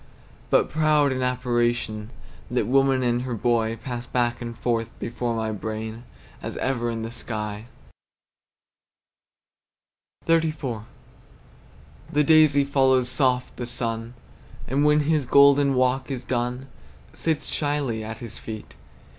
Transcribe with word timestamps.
But 0.49 0.67
proud 0.71 1.11
in 1.11 1.21
apparition, 1.21 2.09
That 2.49 2.65
woman 2.65 3.03
and 3.03 3.21
her 3.21 3.35
boy 3.35 3.75
Pass 3.83 4.07
back 4.07 4.41
and 4.41 4.57
forth 4.57 4.89
before 4.99 5.35
my 5.35 5.51
brain, 5.51 6.05
As 6.41 6.57
ever 6.57 6.89
in 6.89 7.03
the 7.03 7.11
sky. 7.11 7.67
XXXIV. 10.25 10.85
The 12.11 12.23
daisy 12.23 12.63
follows 12.63 13.09
soft 13.09 13.57
the 13.57 13.67
sun, 13.67 14.15
And 14.67 14.83
when 14.83 15.01
his 15.01 15.27
golden 15.27 15.75
walk 15.75 16.09
is 16.09 16.23
done, 16.23 16.65
Sits 17.13 17.45
shyly 17.49 18.03
at 18.03 18.17
his 18.17 18.39
feet. 18.39 18.75